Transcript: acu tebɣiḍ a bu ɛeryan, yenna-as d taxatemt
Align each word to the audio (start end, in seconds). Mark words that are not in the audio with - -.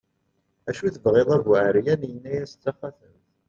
acu 0.69 0.85
tebɣiḍ 0.95 1.29
a 1.35 1.37
bu 1.43 1.51
ɛeryan, 1.61 2.01
yenna-as 2.09 2.51
d 2.53 2.59
taxatemt 2.63 3.23